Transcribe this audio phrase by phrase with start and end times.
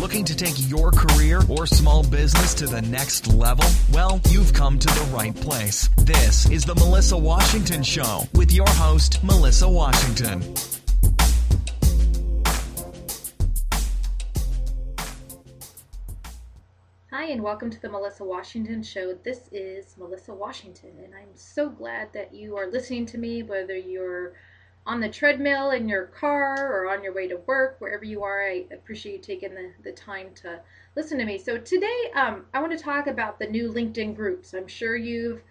[0.00, 3.64] Looking to take your career or small business to the next level?
[3.92, 5.88] Well, you've come to the right place.
[5.96, 10.54] This is the Melissa Washington Show with your host, Melissa Washington.
[17.10, 19.14] Hi, and welcome to the Melissa Washington Show.
[19.24, 23.76] This is Melissa Washington, and I'm so glad that you are listening to me, whether
[23.76, 24.34] you're
[24.88, 28.42] on the treadmill in your car or on your way to work, wherever you are.
[28.42, 30.60] I appreciate you taking the, the time to
[30.96, 31.36] listen to me.
[31.36, 34.54] So, today um, I want to talk about the new LinkedIn groups.
[34.54, 35.42] I'm sure you've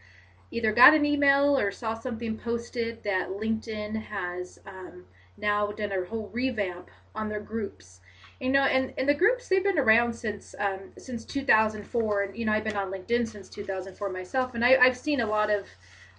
[0.50, 5.06] either got an email or saw something posted that LinkedIn has um,
[5.38, 8.02] now done a whole revamp on their groups.
[8.40, 12.44] You know, and, and the groups they've been around since um, since 2004, and you
[12.44, 15.68] know I've been on LinkedIn since 2004 myself, and I, I've seen a lot of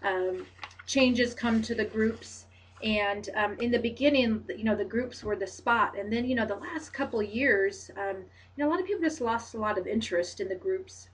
[0.04, 0.46] um,
[0.86, 2.44] changes come to the groups
[2.82, 5.98] and um, in the beginning you know the groups were the spot.
[5.98, 9.02] And then you know the last couple years um, you know a lot of people
[9.02, 11.08] just lost a lot of interest in the groups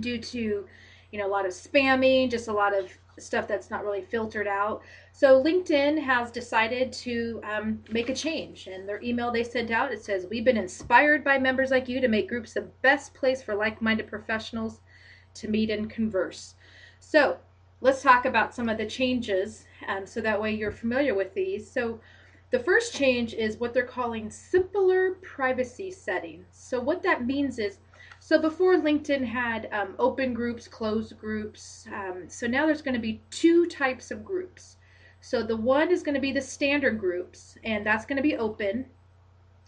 [0.00, 0.66] due to
[1.10, 4.46] you know a lot of spamming just a lot of stuff that's not really filtered
[4.46, 4.82] out.
[5.12, 8.66] So linkedin has decided to um, make a change.
[8.66, 12.00] And their email they sent out it says we've been inspired by members like you
[12.00, 14.80] to make groups the best place for like-minded professionals
[15.34, 16.54] to meet and converse.
[16.98, 17.38] So
[17.80, 21.70] let's talk about some of the changes um, so that way you're familiar with these.
[21.70, 22.00] So
[22.50, 26.46] the first change is what they're calling simpler privacy settings.
[26.50, 27.78] So what that means is,
[28.18, 31.86] so before LinkedIn had um, open groups, closed groups.
[31.92, 34.76] Um, so now there's going to be two types of groups.
[35.20, 38.36] So the one is going to be the standard groups, and that's going to be
[38.36, 38.86] open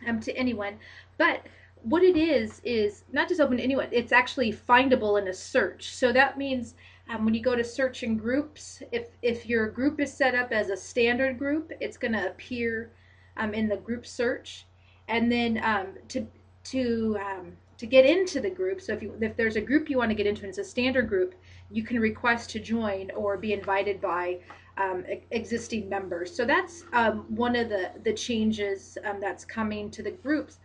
[0.06, 0.78] um, to anyone.
[1.18, 1.46] But
[1.82, 5.90] what it is is not just open to anyone; it's actually findable in a search.
[5.94, 6.74] So that means
[7.12, 10.50] um, when you go to search in groups, if, if your group is set up
[10.50, 12.90] as a standard group, it's going to appear
[13.36, 14.66] um, in the group search.
[15.08, 16.26] And then um, to,
[16.64, 19.98] to, um, to get into the group, so if, you, if there's a group you
[19.98, 21.34] want to get into and it's a standard group,
[21.70, 24.38] you can request to join or be invited by
[24.78, 26.34] um, existing members.
[26.34, 30.58] So that's um, one of the, the changes that's coming to the groups.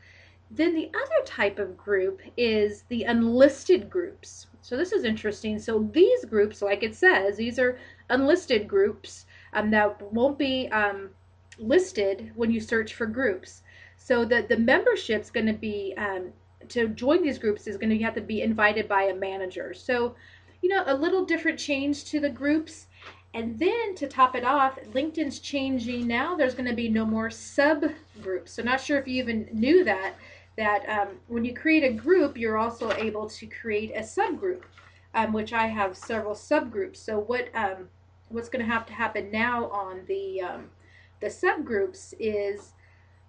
[0.50, 4.48] Then the other type of group is the unlisted groups.
[4.62, 5.60] So this is interesting.
[5.60, 7.78] So these groups, like it says, these are
[8.10, 11.10] unlisted groups um, that won't be um,
[11.58, 13.64] listed when you search for groups.
[13.98, 16.32] So the, the membership's going to be, um,
[16.70, 19.74] to join these groups is going to have to be invited by a manager.
[19.74, 20.16] So,
[20.62, 22.88] you know, a little different change to the groups.
[23.34, 26.36] And then to top it off, LinkedIn's changing now.
[26.36, 28.50] There's going to be no more subgroups.
[28.50, 30.14] So not sure if you even knew that
[30.58, 34.64] that um, when you create a group, you're also able to create a subgroup,
[35.14, 36.98] um, which I have several subgroups.
[36.98, 37.90] So what um,
[38.30, 40.70] what's going to have to happen now on the um,
[41.20, 42.74] the subgroups is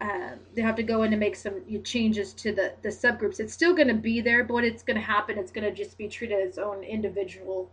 [0.00, 3.40] uh, they have to go in and make some changes to the, the subgroups.
[3.40, 5.98] It's still going to be there, but it's going to happen, it's going to just
[5.98, 7.70] be treated as its own individual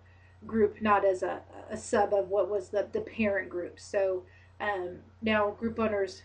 [0.47, 1.39] group, not as a,
[1.69, 3.79] a sub of what was the, the parent group.
[3.79, 4.23] So
[4.59, 6.23] um, now group owners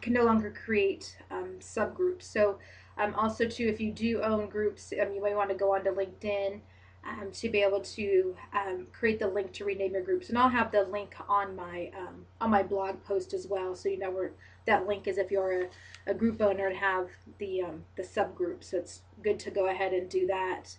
[0.00, 2.22] can no longer create um, subgroups.
[2.22, 2.58] So
[2.98, 5.90] um, also too, if you do own groups, um, you may want to go onto
[5.90, 6.60] LinkedIn
[7.08, 10.28] um, to be able to um, create the link to rename your groups.
[10.28, 13.88] And I'll have the link on my um, on my blog post as well, so
[13.88, 14.32] you know where
[14.66, 15.68] that link is if you're a,
[16.08, 17.08] a group owner and have
[17.38, 17.62] the
[17.96, 18.62] the subgroup.
[18.62, 20.76] So it's good to go ahead and do that.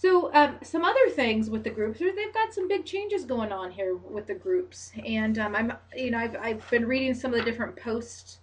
[0.00, 3.70] So um, some other things with the groups, they've got some big changes going on
[3.70, 7.38] here with the groups, and um, I'm, you know, I've, I've been reading some of
[7.38, 8.38] the different posts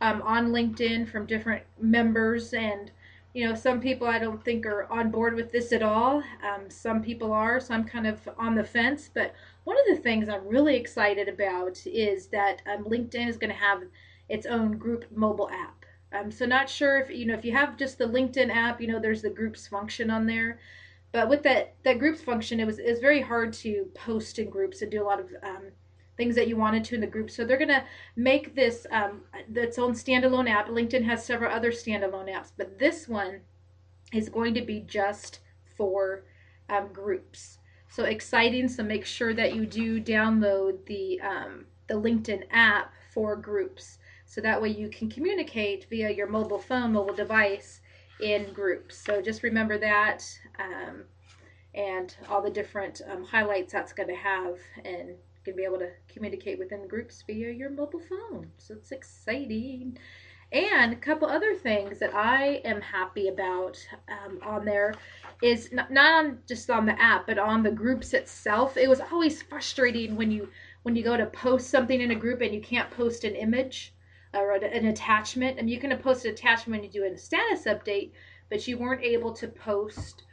[0.00, 2.90] um, on LinkedIn from different members, and
[3.34, 6.22] you know, some people I don't think are on board with this at all.
[6.42, 9.10] Um, some people are, so I'm kind of on the fence.
[9.12, 9.34] But
[9.64, 13.60] one of the things I'm really excited about is that um, LinkedIn is going to
[13.60, 13.82] have
[14.30, 15.84] its own group mobile app.
[16.14, 18.86] Um, so not sure if you know if you have just the LinkedIn app, you
[18.86, 20.58] know, there's the groups function on there
[21.14, 24.50] but with that that groups function, it was it was very hard to post in
[24.50, 25.70] groups and do a lot of um,
[26.16, 27.30] things that you wanted to in the group.
[27.30, 27.84] So they're gonna
[28.16, 29.20] make this um,
[29.54, 30.66] its own standalone app.
[30.66, 33.42] LinkedIn has several other standalone apps, but this one
[34.12, 35.38] is going to be just
[35.76, 36.24] for
[36.68, 37.58] um, groups.
[37.88, 38.68] So exciting!
[38.68, 44.40] So make sure that you do download the um, the LinkedIn app for groups, so
[44.40, 47.82] that way you can communicate via your mobile phone, mobile device
[48.20, 48.96] in groups.
[48.96, 50.24] So just remember that
[50.58, 51.04] um,
[51.74, 55.78] and all the different um, highlights that's going to have and going to be able
[55.78, 58.50] to communicate within groups via your mobile phone.
[58.58, 59.98] So it's exciting.
[60.52, 63.76] And a couple other things that I am happy about
[64.08, 64.94] um, on there
[65.42, 68.76] is not, not on just on the app, but on the groups itself.
[68.76, 70.48] It was always frustrating when you
[70.84, 73.94] when you go to post something in a group and you can't post an image
[74.32, 75.58] or an attachment.
[75.58, 78.12] And you can post an attachment when you do a status update,
[78.50, 80.24] but you weren't able to post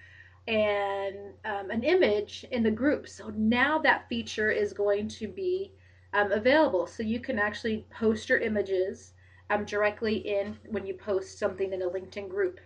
[0.47, 1.15] and
[1.45, 3.07] um, an image in the group.
[3.07, 5.71] So now that feature is going to be
[6.13, 6.87] um, available.
[6.87, 9.13] So you can actually post your images
[9.49, 12.59] um, directly in when you post something in a LinkedIn group.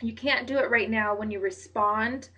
[0.00, 2.28] You can't do it right now when you respond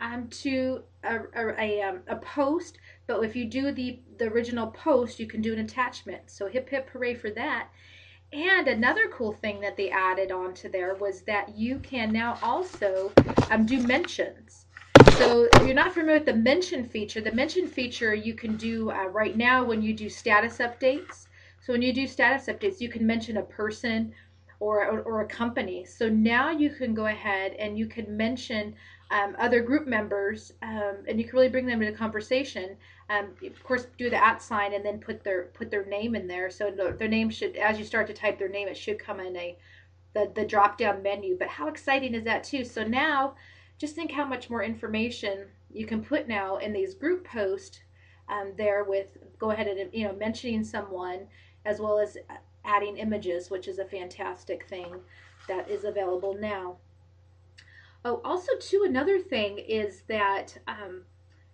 [0.00, 4.66] um, to a, a, a, um, a, post, but if you do the, the original
[4.68, 6.22] post, you can do an attachment.
[6.26, 7.68] So hip hip hooray for that.
[8.34, 13.12] And another cool thing that they added onto there was that you can now also
[13.48, 14.66] um, do mentions.
[15.12, 18.90] So if you're not familiar with the mention feature, the mention feature you can do
[18.90, 21.28] uh, right now when you do status updates.
[21.60, 24.12] So when you do status updates, you can mention a person
[24.72, 25.84] or, or, a company.
[25.84, 28.74] So now you can go ahead and you can mention
[29.10, 32.76] um, other group members, um, and you can really bring them into conversation.
[33.10, 36.26] Um, of course, do the at sign and then put their put their name in
[36.26, 36.50] there.
[36.50, 39.36] So their name should, as you start to type their name, it should come in
[39.36, 39.56] a
[40.14, 41.36] the the drop down menu.
[41.38, 42.64] But how exciting is that too?
[42.64, 43.34] So now,
[43.78, 47.80] just think how much more information you can put now in these group posts
[48.28, 51.26] um, there with go ahead and you know mentioning someone
[51.64, 52.16] as well as
[52.64, 55.00] adding images, which is a fantastic thing
[55.48, 56.76] that is available now.
[58.04, 61.02] Oh, also too, another thing is that um,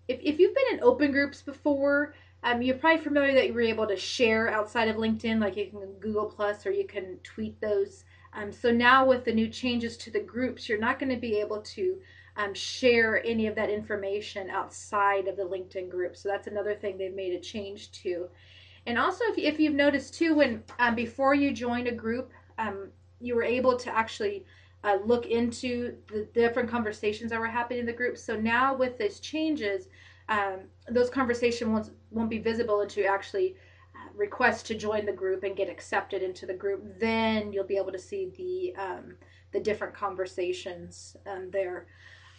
[0.09, 3.61] if, if you've been in open groups before, um, you're probably familiar that you were
[3.61, 7.61] able to share outside of LinkedIn, like you can Google Plus or you can tweet
[7.61, 8.05] those.
[8.33, 11.37] Um, so now with the new changes to the groups, you're not going to be
[11.39, 12.01] able to
[12.37, 16.17] um, share any of that information outside of the LinkedIn group.
[16.17, 18.29] So that's another thing they've made a change to.
[18.87, 22.88] And also, if, if you've noticed too, when um, before you joined a group, um,
[23.21, 24.44] you were able to actually
[24.85, 28.17] uh, look into the different conversations that were happening in the group.
[28.17, 29.88] So now with these changes,
[30.29, 33.56] um, those conversations won't, won't be visible until you actually
[33.94, 36.99] uh, request to join the group and get accepted into the group.
[36.99, 39.17] Then you'll be able to see the um,
[39.53, 41.87] the different conversations um, there.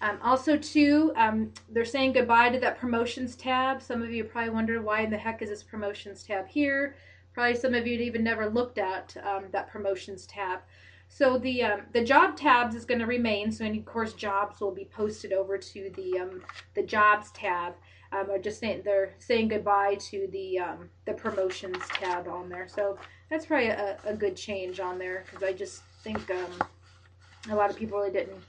[0.01, 3.81] Um, also, too, um, they're saying goodbye to that promotions tab.
[3.81, 6.95] Some of you probably wonder why in the heck is this promotions tab here.
[7.33, 10.62] Probably some of you even never looked at um, that promotions tab.
[11.07, 13.51] So the um, the job tabs is going to remain.
[13.51, 16.42] So any course jobs will be posted over to the um,
[16.74, 17.75] the jobs tab.
[18.13, 22.68] Um, or just saying they're saying goodbye to the um, the promotions tab on there.
[22.68, 22.98] So
[23.30, 26.30] that's probably a, a good change on there because I just think
[27.50, 28.44] a lot of people really didn't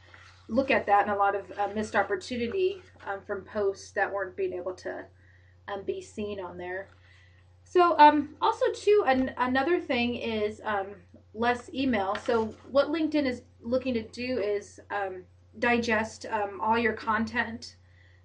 [0.49, 4.37] look at that and a lot of uh, missed opportunity um, from posts that weren't
[4.37, 5.05] being able to
[5.69, 6.89] um, be seen on there.
[7.65, 10.89] So um, also too, an, another thing is um,
[11.35, 12.17] less email.
[12.27, 15.25] So what LinkedIn is looking to do is um,
[15.59, 17.77] digest um, all your content.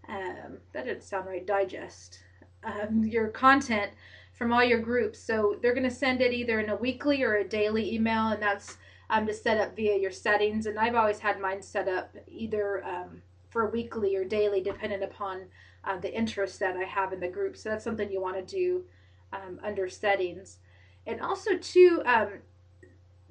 [0.07, 1.45] that didn't sound right.
[1.45, 2.19] Digest
[3.01, 3.91] your content
[4.37, 5.19] from all your groups.
[5.19, 8.41] So they're going to send it either in a weekly or a daily email, and
[8.41, 8.77] that's
[9.09, 10.65] um, to set up via your settings.
[10.65, 15.45] And I've always had mine set up either um, for weekly or daily, depending upon
[15.83, 17.55] uh, the interest that I have in the group.
[17.55, 18.83] So that's something you want to do
[19.31, 20.57] um, under settings.
[21.05, 22.29] And also, too, um,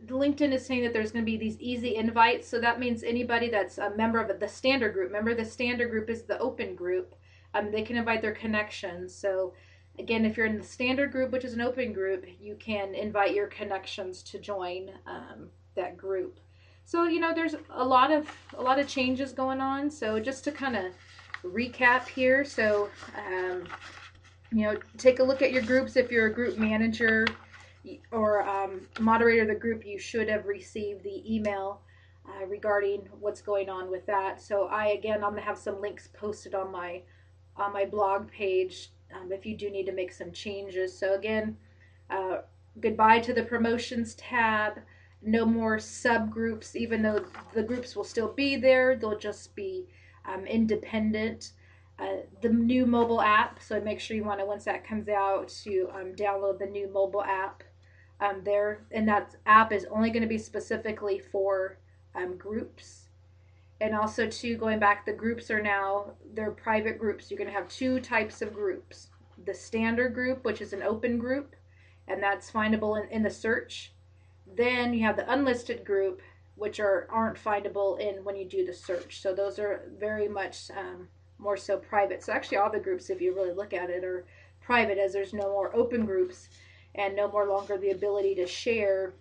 [0.07, 2.49] LinkedIn is saying that there's going to be these easy invites.
[2.49, 5.09] So that means anybody that's a member of the standard group.
[5.09, 7.15] Remember, the standard group is the open group.
[7.55, 9.15] Um, they can invite their connections.
[9.15, 9.55] So
[9.99, 13.35] again, if you're in the standard group, which is an open group, you can invite
[13.35, 16.41] your connections to join um, that group.
[16.85, 19.91] So you know, there's a lot of a lot of changes going on.
[19.91, 20.85] So just to kind of
[21.45, 23.65] recap here, so um,
[24.53, 25.97] you know, take a look at your groups.
[25.97, 27.27] If you're a group manager
[28.11, 31.81] or um, moderator of the group, you should have received the email
[32.29, 34.41] uh, regarding what's going on with that.
[34.41, 37.03] So I again, I'm gonna have some links posted on my
[37.57, 40.97] on my blog page um, if you do need to make some changes.
[40.97, 41.57] So again,
[42.11, 42.39] uh,
[42.81, 44.79] goodbye to the promotions tab
[45.23, 49.87] no more subgroups, even though the groups will still be there, they'll just be
[50.25, 51.53] um, independent.
[51.99, 55.49] Uh, the new mobile app, so make sure you want to, once that comes out,
[55.49, 57.63] to um, download the new mobile app
[58.21, 58.85] um, there.
[58.91, 61.79] And that app is only going to be specifically for
[62.15, 63.09] um, groups.
[63.81, 67.31] And also, too, going back, the groups are now, they're private groups.
[67.31, 69.09] You're going to have two types of groups
[69.45, 71.55] the standard group, which is an open group,
[72.09, 73.93] and that's findable in, in the search
[74.55, 76.21] then you have the unlisted group,
[76.55, 79.21] which are aren't findable in when you do the search.
[79.21, 82.23] So those are very much um, more so private.
[82.23, 84.25] So actually, all the groups, if you really look at it, are
[84.61, 86.49] private, as there's no more open groups
[86.95, 89.15] and no more longer the ability to share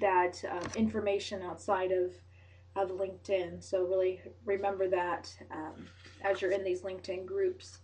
[0.00, 2.12] that um, information outside of
[2.76, 3.62] of LinkedIn.
[3.62, 5.86] So really remember that um,
[6.22, 7.78] as you're in these LinkedIn groups.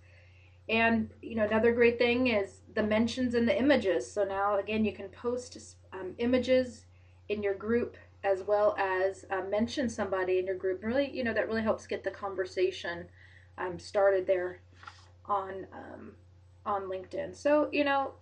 [0.69, 4.11] And you know, another great thing is the mentions and the images.
[4.11, 6.85] So now again, you can post um, images
[7.29, 10.83] in your group as well as uh, mention somebody in your group.
[10.83, 13.07] Really, you know, that really helps get the conversation
[13.59, 14.61] um, started there
[15.27, 16.13] on um,
[16.65, 17.35] on LinkedIn.
[17.37, 18.13] So you know,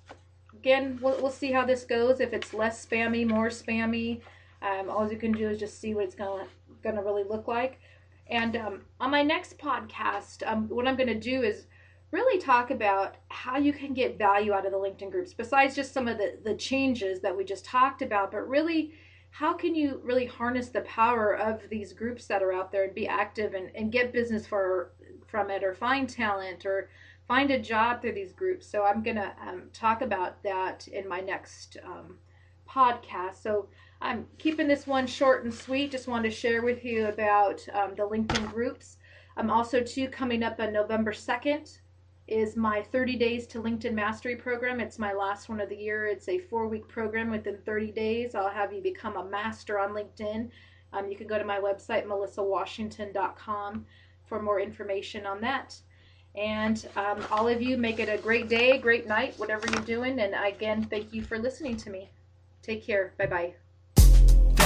[0.53, 2.21] again, we'll, we'll see how this goes.
[2.21, 4.21] If it's less spammy, more spammy,
[4.63, 6.47] um, all you can do is just see what it's gonna
[6.83, 7.81] gonna really look like.
[8.29, 11.67] And um, on my next podcast, um, what I'm gonna do is
[12.15, 15.93] really talk about how you can get value out of the LinkedIn groups, besides just
[15.93, 18.93] some of the, the changes that we just talked about, but really
[19.31, 22.95] how can you really harness the power of these groups that are out there and
[22.95, 24.93] be active and, and get business for
[25.27, 26.89] from it or find talent or
[27.27, 28.65] find a job through these groups?
[28.65, 32.19] So i'm going to um, talk about that in my next um,
[32.71, 33.43] podcast.
[33.43, 33.67] So
[34.01, 35.91] i'm keeping this one short and sweet.
[35.91, 38.99] Just wanted to share with you about um, the linkedin groups.
[39.37, 41.79] I'm also too coming up on november 2nd
[42.27, 44.81] is my 30 days to LinkedIn mastery program.
[44.81, 46.07] It's my last one of the year.
[46.07, 47.31] It's a four week program.
[47.31, 50.49] Within 30 days, I'll have you become a master on LinkedIn.
[50.93, 53.85] Um, you can go to my website, melissawashington.com,
[54.27, 55.77] for more information on that.
[56.35, 60.19] And um, all of you, make it a great day, great night, whatever you're doing.
[60.19, 62.11] And again, thank you for listening to me.
[62.63, 63.13] Take care.
[63.19, 63.64] Bye bye.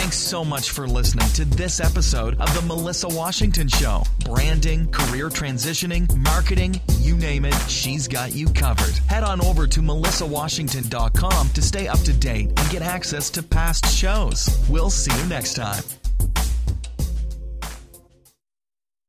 [0.09, 4.05] Thanks so much for listening to this episode of The Melissa Washington Show.
[4.25, 8.97] Branding, career transitioning, marketing, you name it, she's got you covered.
[9.07, 13.85] Head on over to melissawashington.com to stay up to date and get access to past
[13.95, 14.49] shows.
[14.71, 15.85] We'll see you next time.